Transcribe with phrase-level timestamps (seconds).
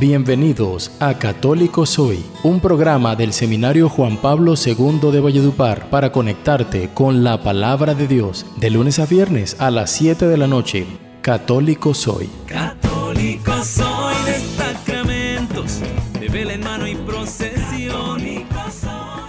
[0.00, 6.90] Bienvenidos a Católico Soy, un programa del Seminario Juan Pablo II de Valledupar para conectarte
[6.94, 10.86] con la palabra de Dios de lunes a viernes a las 7 de la noche.
[11.20, 12.30] Católico Soy.
[12.46, 15.80] Católico soy de sacramentos,
[16.20, 18.18] de vela en mano y procesión.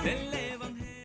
[0.03, 0.99] del Evangelio.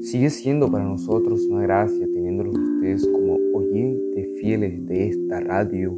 [0.00, 2.06] Sigue siendo para nosotros una gracia
[2.82, 5.96] ustedes como oyentes fieles de esta radio,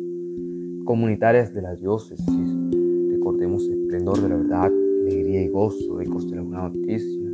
[0.84, 2.26] comunitarias de la diócesis.
[3.10, 4.70] Recordemos el esplendor de la verdad,
[5.06, 7.30] alegría y gozo de Ecos de la Buena Noticia.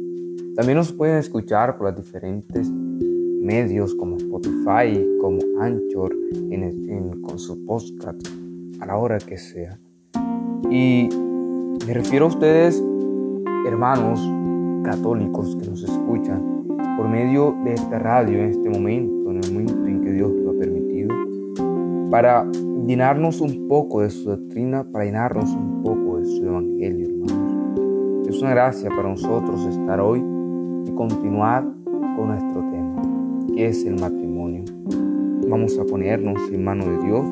[0.54, 7.37] También nos pueden escuchar por los diferentes medios como Spotify, como Anchor, en, en- con
[7.37, 8.24] su podcast,
[8.78, 9.80] a la hora que sea.
[10.70, 11.09] Y
[11.87, 12.80] me refiero a ustedes,
[13.66, 14.20] hermanos
[14.84, 16.59] católicos que nos escuchan,
[17.10, 20.55] medio de esta radio en este momento, en el momento en que Dios lo ha
[20.55, 21.15] permitido,
[22.10, 22.48] para
[22.87, 28.29] llenarnos un poco de su doctrina, para llenarnos un poco de su evangelio, hermanos.
[28.29, 30.21] Es una gracia para nosotros estar hoy
[30.87, 31.65] y continuar
[32.16, 33.02] con nuestro tema,
[33.54, 34.65] que es el matrimonio.
[35.49, 37.27] Vamos a ponernos en mano de Dios,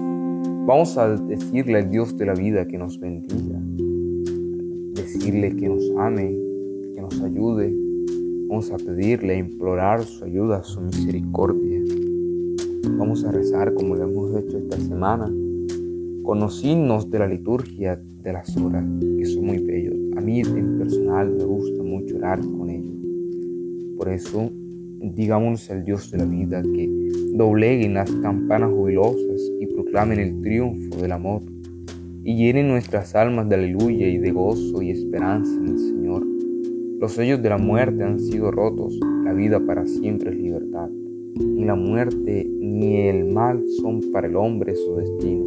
[0.67, 3.61] vamos a decirle al Dios de la vida que nos bendiga,
[4.95, 6.37] decirle que nos ame,
[6.95, 7.88] que nos ayude,
[8.49, 11.83] Vamos a pedirle, a implorar su ayuda, su misericordia.
[12.97, 15.27] Vamos a rezar como lo hemos hecho esta semana,
[16.23, 18.87] con los signos de la liturgia de las horas,
[19.19, 19.95] que son muy bellos.
[20.17, 22.97] A mí en personal me gusta mucho orar con ellos.
[23.99, 24.51] Por eso,
[24.99, 26.89] digamos al Dios de la vida que
[27.35, 31.43] dobleguen las campanas jubilosas y proclamen el triunfo del amor
[32.25, 36.38] y llenen nuestras almas de aleluya y de gozo y esperanza en el Señor.
[37.01, 40.89] Los sellos de la muerte han sido rotos, la vida para siempre es libertad.
[41.37, 45.45] Ni la muerte ni el mal son para el hombre su destino,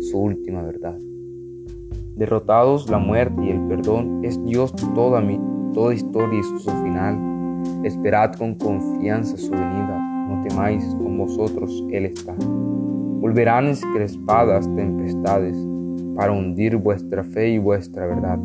[0.00, 0.98] su última verdad.
[2.16, 5.40] Derrotados la muerte y el perdón, es Dios toda, mi,
[5.72, 7.16] toda historia y su final.
[7.82, 9.98] Esperad con confianza su venida,
[10.28, 12.34] no temáis, con vosotros Él está.
[12.38, 15.56] Volverán encrespadas tempestades
[16.14, 18.38] para hundir vuestra fe y vuestra verdad.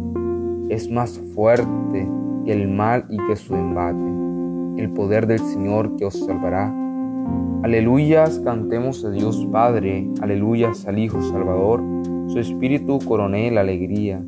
[0.70, 2.08] Es más fuerte
[2.52, 6.74] el mal y que su embate, el poder del Señor que os salvará.
[7.64, 11.84] Aleluyas, cantemos a Dios Padre, aleluyas al Hijo Salvador,
[12.28, 14.24] su Espíritu coroné la alegría,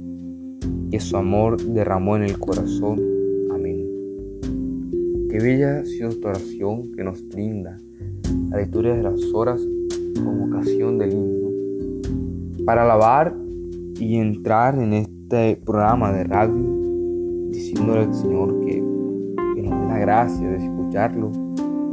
[0.91, 2.99] que su amor derramó en el corazón.
[3.51, 3.87] Amén.
[5.29, 7.77] Qué bella sido esta oración que nos brinda
[8.49, 9.61] la lectura de las horas
[10.15, 13.33] como ocasión del himno, para alabar
[13.99, 16.70] y entrar en este programa de radio
[17.51, 18.83] diciéndole al Señor que,
[19.55, 21.31] que nos dé la gracia de escucharlo,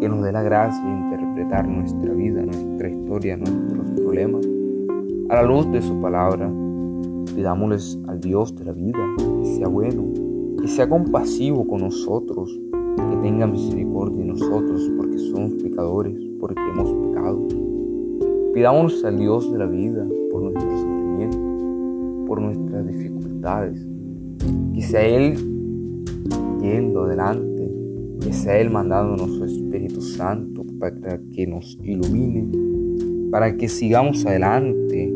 [0.00, 4.46] que nos dé la gracia de interpretar nuestra vida, nuestra historia, nuestros problemas
[5.28, 6.50] a la luz de su palabra.
[7.34, 10.04] Pidámosles al Dios de la vida que sea bueno,
[10.60, 16.92] que sea compasivo con nosotros, que tenga misericordia de nosotros porque somos pecadores, porque hemos
[17.08, 17.46] pecado.
[18.54, 21.38] Pidámosles al Dios de la vida por nuestro sufrimiento,
[22.26, 23.87] por nuestras dificultades,
[24.78, 25.34] que sea Él
[26.62, 27.68] yendo adelante,
[28.20, 32.46] que sea Él mandándonos su Espíritu Santo para que nos ilumine,
[33.32, 35.12] para que sigamos adelante,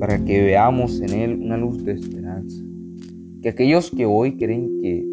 [0.00, 2.64] para que veamos en Él una luz de esperanza.
[3.42, 5.06] Que aquellos que hoy creen que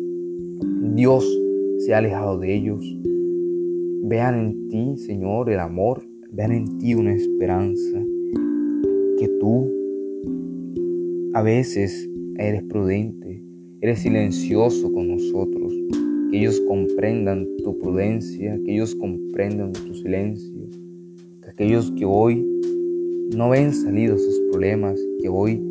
[0.95, 1.23] Dios
[1.77, 2.83] se ha alejado de ellos,
[4.05, 6.01] vean en ti, Señor, el amor,
[6.31, 8.03] vean en ti una esperanza,
[9.19, 9.69] que tú
[11.35, 12.09] a veces
[12.39, 13.22] eres prudente,
[13.83, 15.73] eres silencioso con nosotros,
[16.31, 20.69] que ellos comprendan tu prudencia, que ellos comprendan tu silencio,
[21.41, 22.47] que aquellos que hoy
[23.35, 25.61] no ven salidos sus problemas, que hoy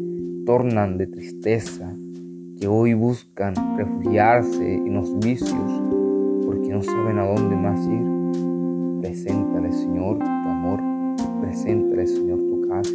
[0.44, 1.96] tornan de tristeza,
[2.60, 5.82] que hoy buscan refugiarse en los vicios
[6.44, 10.80] porque no saben a dónde más ir, preséntale Señor tu amor,
[11.40, 12.92] preséntale Señor tu casa,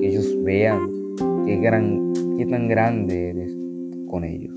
[0.00, 0.88] que ellos vean
[1.44, 3.61] qué, gran, qué tan grande eres
[4.12, 4.54] con ellos.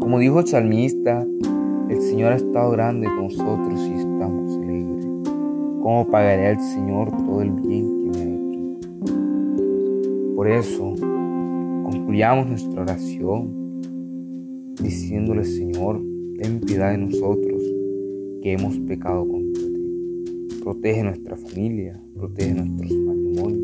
[0.00, 1.24] Como dijo el salmista,
[1.88, 5.06] el Señor ha estado grande con nosotros y estamos alegres.
[5.82, 8.78] ¿Cómo pagaré al Señor todo el bien que me ha hecho?
[10.34, 10.94] Por eso,
[11.84, 13.54] concluyamos nuestra oración
[14.82, 16.02] diciéndole, Señor,
[16.36, 17.62] ten piedad de nosotros
[18.42, 20.10] que hemos pecado contra ti.
[20.60, 23.62] Protege nuestra familia, protege nuestros matrimonios,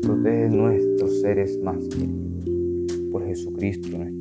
[0.00, 2.44] protege nuestros seres más queridos.
[3.10, 4.17] Por Jesucristo nuestro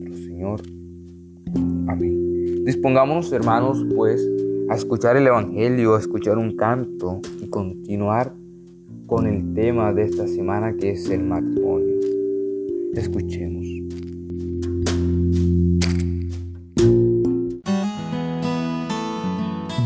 [1.88, 2.63] Amén.
[2.66, 4.28] Dispongámonos, hermanos, pues,
[4.69, 8.34] a escuchar el Evangelio, a escuchar un canto y continuar
[9.06, 11.95] con el tema de esta semana que es el matrimonio.
[12.94, 13.87] Escuchemos.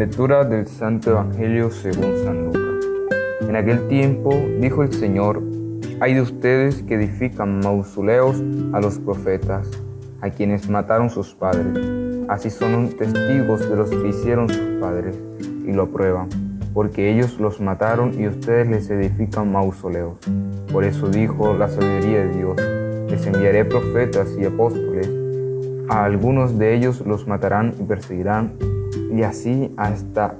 [0.00, 2.86] Lectura del Santo Evangelio según San Lucas.
[3.42, 5.42] En aquel tiempo dijo el Señor,
[6.00, 8.42] hay de ustedes que edifican mausoleos
[8.72, 9.68] a los profetas,
[10.22, 11.78] a quienes mataron sus padres.
[12.30, 15.18] Así son testigos de los que hicieron sus padres
[15.66, 16.30] y lo aprueban,
[16.72, 20.16] porque ellos los mataron y ustedes les edifican mausoleos.
[20.72, 22.56] Por eso dijo la sabiduría de Dios,
[23.10, 25.10] les enviaré profetas y apóstoles,
[25.90, 28.52] a algunos de ellos los matarán y perseguirán,
[29.12, 30.36] y así hasta,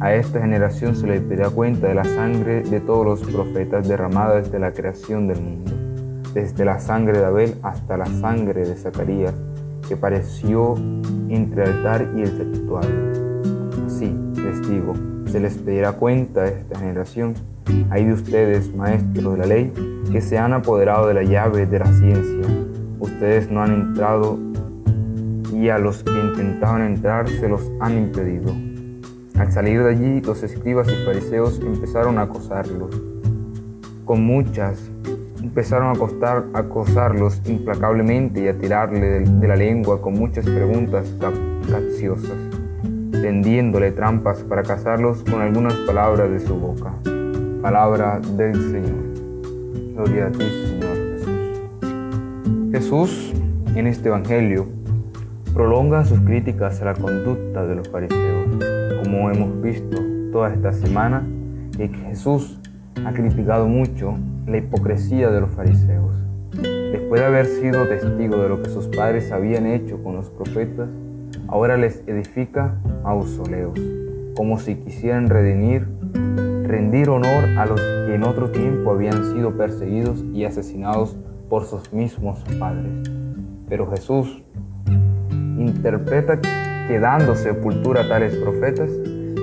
[0.00, 4.36] a esta generación se le pedirá cuenta de la sangre de todos los profetas derramada
[4.40, 5.72] desde la creación del mundo,
[6.34, 9.34] desde la sangre de Abel hasta la sangre de Zacarías,
[9.88, 10.74] que pareció
[11.28, 13.42] entre el altar y el santuario.
[13.86, 14.94] Así, les digo,
[15.26, 17.34] se les pedirá cuenta a esta generación.
[17.90, 19.72] Hay de ustedes, maestros de la ley,
[20.10, 22.46] que se han apoderado de la llave de la ciencia.
[22.98, 24.38] Ustedes no han entrado
[25.52, 28.52] y a los que intentaban entrar se los han impedido.
[29.38, 33.00] Al salir de allí, los escribas y fariseos empezaron a acosarlos.
[34.04, 34.90] Con muchas,
[35.42, 41.14] empezaron a, acostar, a acosarlos implacablemente y a tirarle de, la lengua con muchas preguntas
[41.20, 41.34] cap-
[41.70, 42.36] capciosas,
[43.10, 46.92] tendiéndole trampas para cazarlos con algunas palabras de su boca.
[47.62, 49.12] Palabra del Señor.
[49.94, 51.60] Gloria a ti, Señor Jesús.
[52.72, 53.32] Jesús,
[53.76, 54.66] en este Evangelio,
[55.52, 58.46] prolonga sus críticas a la conducta de los fariseos,
[59.02, 59.98] como hemos visto
[60.32, 61.26] toda esta semana,
[61.76, 62.58] que Jesús
[63.04, 64.16] ha criticado mucho
[64.46, 66.16] la hipocresía de los fariseos.
[66.52, 70.88] Después de haber sido testigo de lo que sus padres habían hecho con los profetas,
[71.48, 73.78] ahora les edifica mausoleos,
[74.34, 75.86] como si quisieran redimir,
[76.64, 81.16] rendir honor a los que en otro tiempo habían sido perseguidos y asesinados
[81.50, 83.10] por sus mismos padres.
[83.68, 84.41] Pero Jesús
[85.62, 88.90] interpreta que dando sepultura a tales profetas,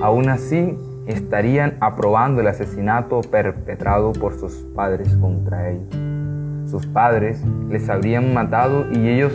[0.02, 6.70] aún así estarían aprobando el asesinato perpetrado por sus padres contra ellos.
[6.70, 9.32] Sus padres les habrían matado y ellos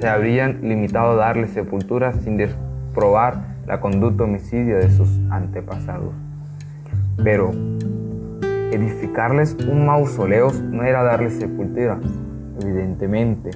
[0.00, 6.14] se habrían limitado a darle sepultura sin desprobar la conducta homicidia de sus antepasados.
[7.22, 7.52] Pero
[8.72, 11.98] edificarles un mausoleo no era darles sepultura,
[12.62, 13.50] evidentemente,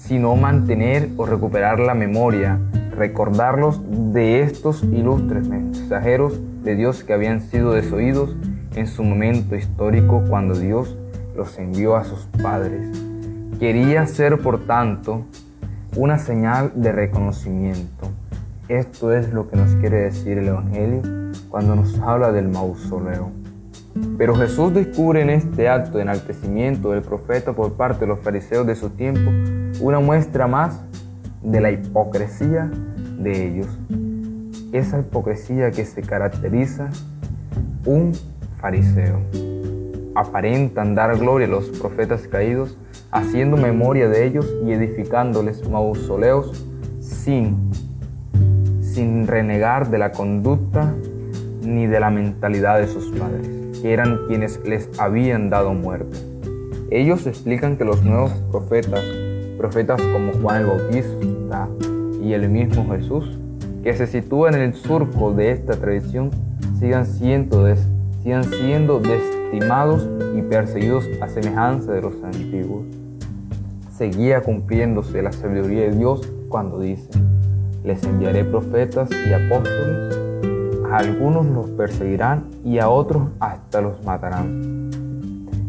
[0.00, 2.58] sino mantener o recuperar la memoria,
[2.96, 3.80] recordarlos
[4.12, 8.34] de estos ilustres mensajeros de Dios que habían sido desoídos
[8.74, 10.96] en su momento histórico cuando Dios
[11.36, 12.88] los envió a sus padres.
[13.58, 15.26] Quería ser, por tanto,
[15.94, 18.08] una señal de reconocimiento.
[18.68, 21.02] Esto es lo que nos quiere decir el Evangelio
[21.50, 23.39] cuando nos habla del mausoleo.
[24.16, 28.66] Pero Jesús descubre en este acto de enaltecimiento del profeta por parte de los fariseos
[28.66, 29.30] de su tiempo
[29.80, 30.80] una muestra más
[31.42, 32.70] de la hipocresía
[33.18, 33.66] de ellos.
[34.72, 36.90] Esa hipocresía que se caracteriza
[37.86, 38.12] un
[38.60, 39.20] fariseo.
[40.14, 42.76] Aparentan dar gloria a los profetas caídos,
[43.10, 46.66] haciendo memoria de ellos y edificándoles mausoleos
[47.00, 47.70] sin,
[48.80, 50.94] sin renegar de la conducta
[51.62, 53.48] ni de la mentalidad de sus padres,
[53.80, 56.16] que eran quienes les habían dado muerte.
[56.90, 59.04] Ellos explican que los nuevos profetas,
[59.56, 61.68] profetas como Juan el Bautista
[62.22, 63.38] y el mismo Jesús,
[63.82, 66.30] que se sitúan en el surco de esta tradición,
[66.78, 67.66] sigan siendo,
[68.22, 72.84] sigan siendo destimados y perseguidos a semejanza de los antiguos.
[73.96, 77.08] Seguía cumpliéndose la sabiduría de Dios cuando dice,
[77.84, 80.19] les enviaré profetas y apóstoles,
[80.92, 84.90] algunos los perseguirán y a otros hasta los matarán.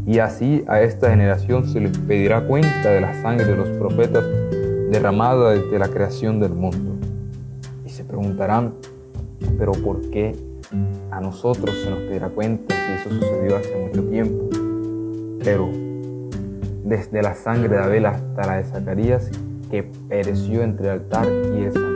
[0.07, 4.25] Y así a esta generación se les pedirá cuenta de la sangre de los profetas
[4.89, 6.95] derramada desde la creación del mundo.
[7.85, 8.73] Y se preguntarán,
[9.57, 10.35] pero ¿por qué
[11.11, 14.49] a nosotros se nos pedirá cuenta si eso sucedió hace mucho tiempo?
[15.43, 15.69] Pero
[16.83, 19.29] desde la sangre de Abel hasta la de Zacarías,
[19.69, 21.90] que pereció entre el altar y el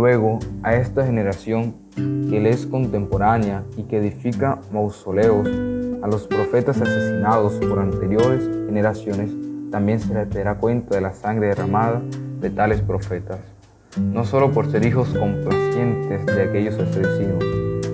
[0.00, 5.46] Luego, a esta generación que le es contemporánea y que edifica mausoleos
[6.02, 9.30] a los profetas asesinados por anteriores generaciones,
[9.70, 12.00] también se les dará cuenta de la sangre derramada
[12.40, 13.40] de tales profetas,
[13.98, 17.44] no solo por ser hijos complacientes de aquellos asesinos,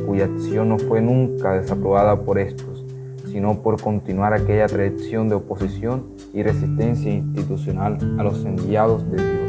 [0.06, 2.84] cuya acción no fue nunca desaprobada por estos,
[3.32, 9.45] sino por continuar aquella tradición de oposición y resistencia institucional a los enviados de Dios,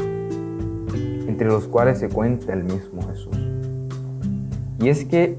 [1.38, 3.38] entre los cuales se cuenta el mismo Jesús.
[4.80, 5.38] Y es que,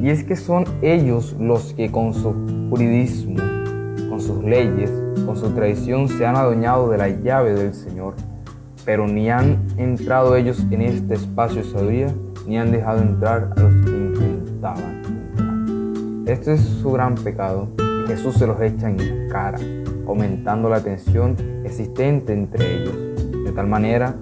[0.00, 2.32] y es que son ellos los que con su
[2.70, 3.36] juridismo,
[4.08, 4.90] con sus leyes,
[5.26, 8.14] con su tradición se han adueñado de la llave del Señor,
[8.86, 12.14] pero ni han entrado ellos en este espacio de sabiduría,
[12.46, 16.26] ni han dejado entrar a los que intentaban entrar.
[16.26, 19.58] Este es su gran pecado y Jesús se los echa en cara,
[20.06, 22.96] aumentando la tensión existente entre ellos.
[23.44, 24.14] De tal manera,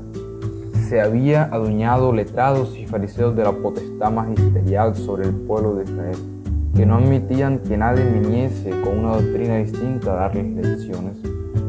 [0.93, 6.19] se había adueñado letrados y fariseos de la potestad magisterial sobre el pueblo de Israel,
[6.77, 11.17] que no admitían que nadie viniese con una doctrina distinta a darles lecciones,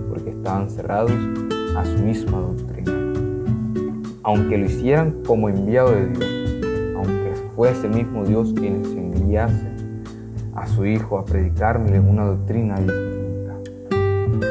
[0.10, 1.14] porque estaban cerrados
[1.78, 2.92] a su misma doctrina.
[4.24, 6.66] Aunque lo hicieran como enviado de Dios,
[6.98, 9.70] aunque fuese el mismo Dios quien enviase
[10.54, 13.56] a su Hijo a predicarle una doctrina distinta.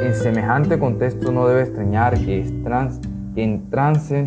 [0.01, 3.01] En semejante contexto no debe extrañar que, trans,
[3.35, 4.25] que entrance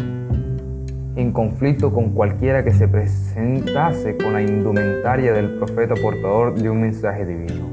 [1.16, 6.82] en conflicto con cualquiera que se presentase con la indumentaria del profeta portador de un
[6.82, 7.66] mensaje divino.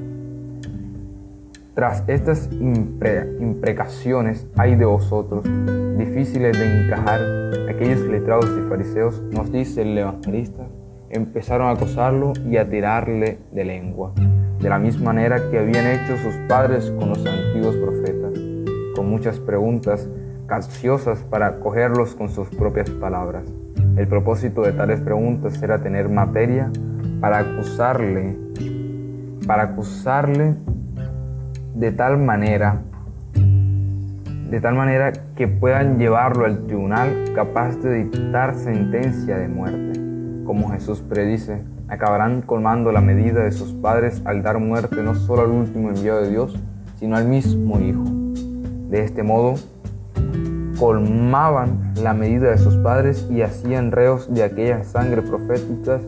[1.74, 5.44] Tras estas impre- imprecaciones, hay de vosotros,
[5.96, 7.20] difíciles de encajar,
[7.68, 10.66] aquellos letrados y fariseos, nos dice el evangelista,
[11.10, 14.12] empezaron a acosarlo y a tirarle de lengua,
[14.60, 18.32] de la misma manera que habían hecho sus padres con los antiguos profetas,
[18.94, 20.08] con muchas preguntas
[20.52, 23.42] capciosas para cogerlos con sus propias palabras.
[23.96, 26.70] El propósito de tales preguntas era tener materia
[27.22, 28.36] para acusarle,
[29.46, 30.56] para acusarle
[31.74, 32.82] de tal manera,
[33.34, 39.98] de tal manera que puedan llevarlo al tribunal capaz de dictar sentencia de muerte.
[40.44, 45.44] Como Jesús predice, acabarán colmando la medida de sus padres al dar muerte no solo
[45.44, 46.54] al último enviado de Dios,
[46.98, 48.04] sino al mismo Hijo.
[48.90, 49.54] De este modo,
[50.82, 56.02] colmaban la medida de sus padres y hacían reos de aquellas sangre proféticas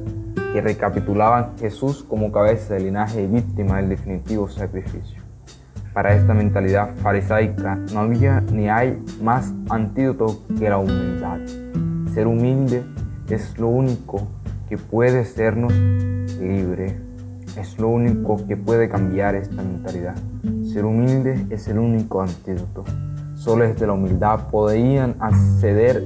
[0.53, 5.23] que recapitulaban Jesús como cabeza del linaje y víctima del definitivo sacrificio.
[5.93, 11.39] Para esta mentalidad farisaica no había ni hay más antídoto que la humildad.
[12.13, 12.83] Ser humilde
[13.29, 14.27] es lo único
[14.69, 16.99] que puede hacernos libre.
[17.57, 20.17] Es lo único que puede cambiar esta mentalidad.
[20.65, 22.83] Ser humilde es el único antídoto.
[23.45, 26.03] Solo desde la humildad podían acceder,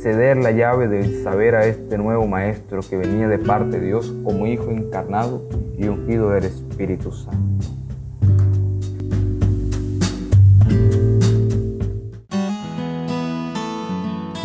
[0.00, 4.14] ceder la llave del saber a este nuevo maestro que venía de parte de Dios
[4.22, 5.42] como Hijo encarnado
[5.76, 7.66] y ungido del Espíritu Santo.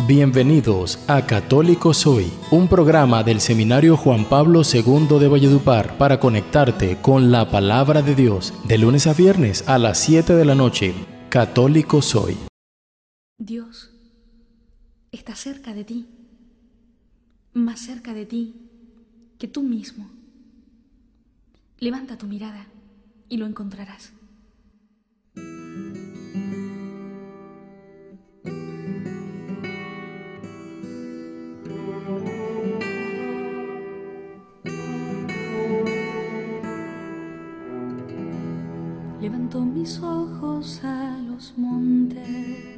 [0.08, 6.98] Bienvenidos a Católico Soy, un programa del Seminario Juan Pablo II de Valledupar para conectarte
[7.00, 11.13] con la palabra de Dios de lunes a viernes a las 7 de la noche.
[11.34, 12.36] Católico Soy.
[13.38, 13.90] Dios
[15.10, 16.06] está cerca de ti,
[17.52, 18.54] más cerca de ti
[19.36, 20.08] que tú mismo.
[21.80, 22.68] Levanta tu mirada
[23.28, 24.12] y lo encontrarás.
[39.20, 42.73] Levanto mis ojos a los montes,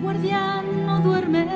[0.00, 1.46] guardián no duerme,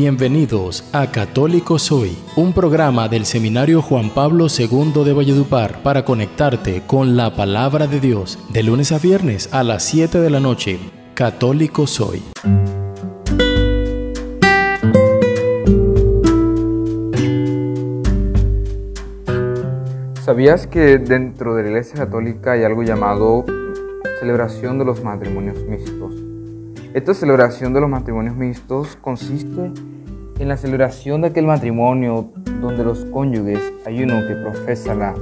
[0.00, 6.84] Bienvenidos a Católico Soy, un programa del Seminario Juan Pablo II de Valledupar para conectarte
[6.86, 10.78] con la palabra de Dios de lunes a viernes a las 7 de la noche.
[11.14, 12.22] Católico Soy.
[20.22, 23.44] ¿Sabías que dentro de la Iglesia Católica hay algo llamado
[24.20, 26.27] celebración de los matrimonios mixtos?
[26.94, 29.72] Esta celebración de los matrimonios mixtos consiste
[30.38, 35.14] en la celebración de aquel matrimonio donde los cónyuges hay uno que profesa la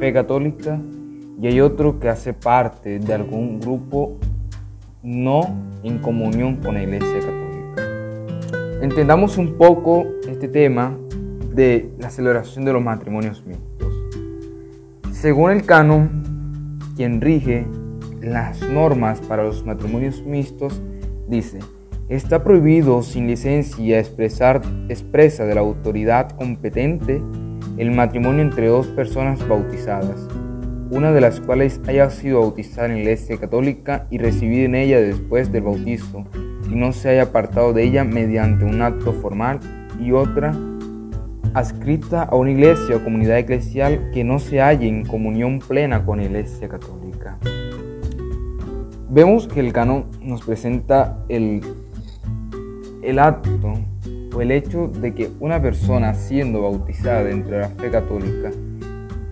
[0.00, 0.80] fe católica
[1.40, 4.18] y hay otro que hace parte de algún grupo
[5.04, 8.82] no en comunión con la Iglesia Católica.
[8.82, 10.98] Entendamos un poco este tema
[11.54, 13.94] de la celebración de los matrimonios mixtos.
[15.12, 17.68] Según el canon, quien rige
[18.20, 20.82] las normas para los matrimonios mixtos
[21.28, 21.58] dice,
[22.08, 27.22] está prohibido sin licencia expresa de la autoridad competente
[27.76, 30.28] el matrimonio entre dos personas bautizadas,
[30.90, 35.00] una de las cuales haya sido bautizada en la Iglesia Católica y recibida en ella
[35.00, 36.24] después del bautizo,
[36.70, 39.60] y no se haya apartado de ella mediante un acto formal,
[40.00, 40.54] y otra
[41.54, 46.18] adscrita a una iglesia o comunidad eclesial que no se halle en comunión plena con
[46.18, 47.38] la Iglesia Católica.
[49.14, 51.60] Vemos que el canon nos presenta el,
[53.00, 53.74] el acto
[54.34, 58.50] o el hecho de que una persona siendo bautizada dentro de la fe católica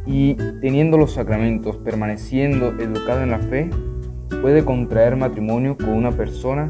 [0.07, 3.71] y teniendo los sacramentos, permaneciendo educada en la fe,
[4.41, 6.69] puede contraer matrimonio con una persona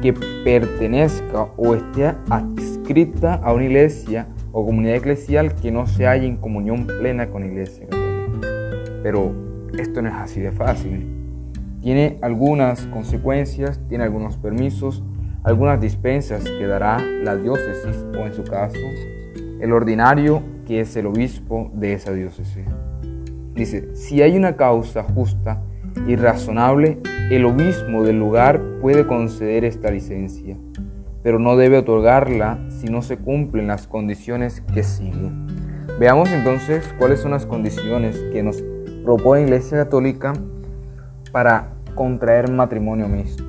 [0.00, 0.12] que
[0.44, 6.36] pertenezca o esté adscrita a una iglesia o comunidad eclesial que no se halla en
[6.36, 7.88] comunión plena con la Iglesia.
[9.02, 9.34] Pero
[9.76, 11.17] esto no es así de fácil.
[11.80, 15.02] Tiene algunas consecuencias, tiene algunos permisos,
[15.44, 18.78] algunas dispensas que dará la diócesis o en su caso
[19.60, 22.64] el ordinario que es el obispo de esa diócesis.
[23.54, 25.62] Dice, si hay una causa justa
[26.06, 26.98] y razonable,
[27.30, 30.56] el obispo del lugar puede conceder esta licencia
[31.22, 35.46] pero no debe otorgarla si no se cumplen las condiciones que siguen.
[35.98, 38.62] Veamos entonces cuáles son las condiciones que nos
[39.04, 40.32] propone la Iglesia Católica
[41.32, 43.44] para contraer matrimonio mixto.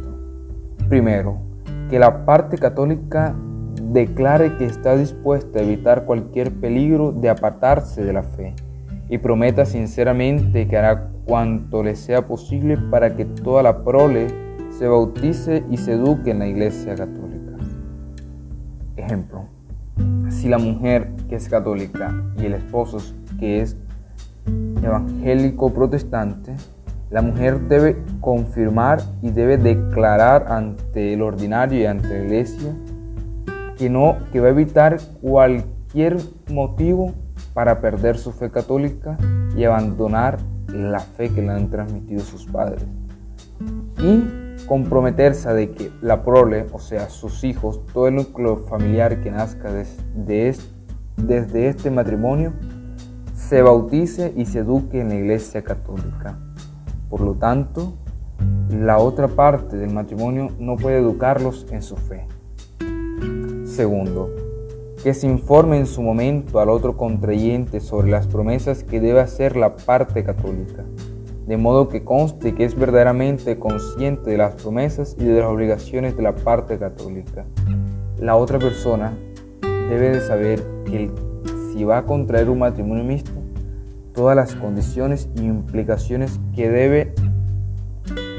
[0.87, 1.39] Primero,
[1.89, 3.35] que la parte católica
[3.91, 8.55] declare que está dispuesta a evitar cualquier peligro de apartarse de la fe
[9.09, 14.27] y prometa sinceramente que hará cuanto le sea posible para que toda la prole
[14.71, 17.57] se bautice y se eduque en la Iglesia Católica.
[18.95, 19.45] Ejemplo,
[20.29, 22.97] si la mujer que es católica y el esposo
[23.39, 23.77] que es
[24.83, 26.55] evangélico protestante,
[27.09, 32.75] la mujer debe confirmar y debe declarar ante el ordinario y ante la iglesia
[33.77, 36.17] que no que va a evitar cualquier
[36.51, 37.13] motivo
[37.53, 39.17] para perder su fe católica
[39.55, 42.85] y abandonar la fe que le han transmitido sus padres.
[43.97, 49.31] Y comprometerse de que la prole, o sea, sus hijos, todo el núcleo familiar que
[49.31, 52.53] nazca desde este matrimonio,
[53.33, 56.37] se bautice y se eduque en la iglesia católica.
[57.09, 57.93] Por lo tanto,
[58.69, 62.27] la otra parte del matrimonio no puede educarlos en su fe.
[63.65, 64.29] Segundo,
[65.03, 69.55] que se informe en su momento al otro contrayente sobre las promesas que debe hacer
[69.55, 70.85] la parte católica
[71.49, 76.15] de modo que conste que es verdaderamente consciente de las promesas y de las obligaciones
[76.15, 77.43] de la parte católica.
[78.19, 79.17] La otra persona
[79.61, 81.09] debe de saber que
[81.73, 83.38] si va a contraer un matrimonio mixto,
[84.13, 87.13] todas las condiciones e implicaciones que debe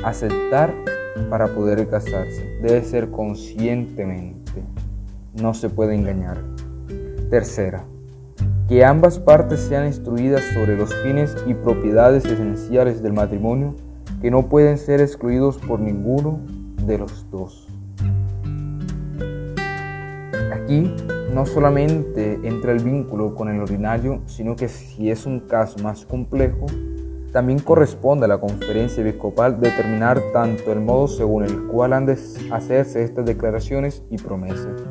[0.05, 0.75] aceptar
[1.29, 2.59] para poder casarse.
[2.63, 4.63] Debe ser conscientemente.
[5.41, 6.39] No se puede engañar.
[7.31, 7.85] Tercera,
[8.69, 13.75] que ambas partes sean instruidas sobre los fines y propiedades esenciales del matrimonio
[14.21, 16.41] que no pueden ser excluidos por ninguno
[16.87, 17.69] de los dos.
[20.53, 20.95] Aquí
[21.35, 26.05] no solamente entra el vínculo con el ordinario, sino que si es un caso más
[26.05, 26.67] complejo,
[27.33, 32.19] también corresponde a la conferencia episcopal determinar tanto el modo según el cual han de
[32.51, 34.83] hacerse estas declaraciones y promesas,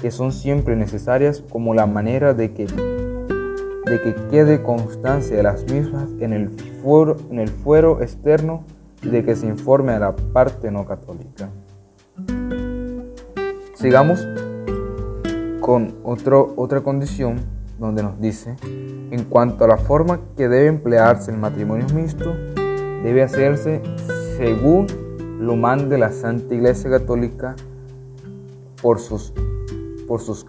[0.00, 5.68] que son siempre necesarias, como la manera de que de que quede constancia de las
[5.68, 6.50] mismas en el,
[6.80, 8.62] fuero, en el fuero externo
[9.02, 11.48] y de que se informe a la parte no católica.
[13.74, 14.24] Sigamos
[15.60, 17.36] con otra condición
[17.78, 22.34] donde nos dice, en cuanto a la forma que debe emplearse el matrimonio mixto,
[23.02, 23.80] debe hacerse
[24.36, 24.86] según
[25.40, 27.56] lo mande la Santa Iglesia Católica
[28.82, 29.32] por sus
[30.06, 30.44] por sus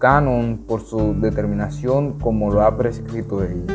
[0.66, 3.74] por su determinación como lo ha prescrito ella.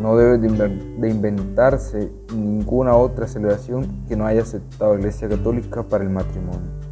[0.00, 6.02] No debe de inventarse ninguna otra celebración que no haya aceptado la Iglesia Católica para
[6.02, 6.91] el matrimonio.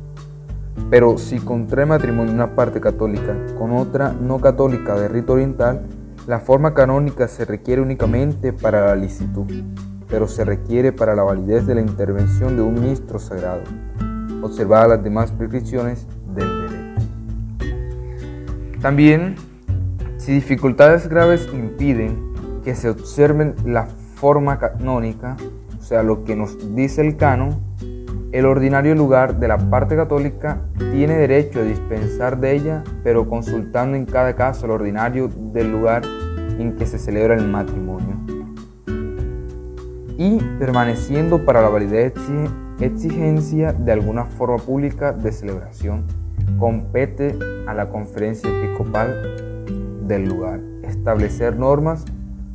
[0.90, 5.82] Pero si contrae matrimonio una parte católica con otra no católica de rito oriental,
[6.26, 9.46] la forma canónica se requiere únicamente para la licitud,
[10.08, 13.62] pero se requiere para la validez de la intervención de un ministro sagrado,
[14.42, 17.06] observadas las demás prescripciones del derecho.
[18.82, 19.36] También,
[20.16, 22.32] si dificultades graves impiden
[22.64, 25.36] que se observen la forma canónica,
[25.78, 27.60] o sea, lo que nos dice el canon,
[28.32, 33.96] el ordinario lugar de la parte católica tiene derecho a dispensar de ella, pero consultando
[33.96, 36.02] en cada caso el ordinario del lugar
[36.58, 38.16] en que se celebra el matrimonio.
[40.16, 42.12] Y permaneciendo para la validez
[42.80, 46.04] exigencia de alguna forma pública de celebración,
[46.58, 49.64] compete a la conferencia episcopal
[50.06, 52.04] del lugar establecer normas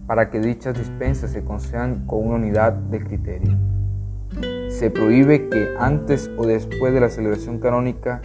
[0.08, 3.75] para que dichas dispensas se concedan con una unidad de criterio.
[4.70, 8.22] Se prohíbe que antes o después de la celebración canónica,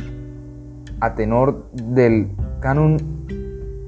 [1.01, 2.97] a tenor del canon,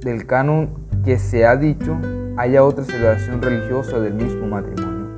[0.01, 0.71] del canon
[1.05, 1.99] que se ha dicho,
[2.37, 5.09] haya otra celebración religiosa del mismo matrimonio.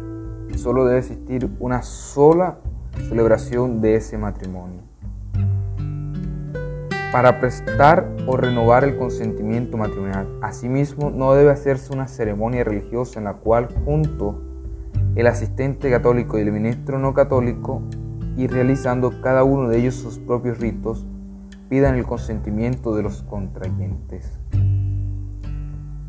[0.56, 2.58] Solo debe existir una sola
[3.08, 4.82] celebración de ese matrimonio
[7.14, 10.26] para prestar o renovar el consentimiento matrimonial.
[10.42, 14.42] Asimismo, no debe hacerse una ceremonia religiosa en la cual junto
[15.16, 17.82] el asistente católico y el ministro no católico
[18.36, 21.06] y realizando cada uno de ellos sus propios ritos,
[21.68, 24.38] pidan el consentimiento de los contrayentes.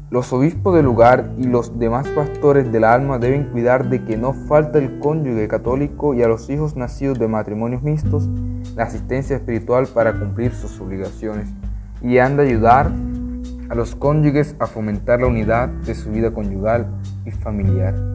[0.10, 4.34] Los obispos del lugar y los demás pastores del alma deben cuidar de que no
[4.34, 8.30] falte el cónyuge católico y a los hijos nacidos de matrimonios mixtos
[8.76, 11.50] la asistencia espiritual para cumplir sus obligaciones
[12.02, 12.92] y han de ayudar
[13.70, 16.88] a los cónyuges a fomentar la unidad de su vida conyugal
[17.26, 18.15] y familiar.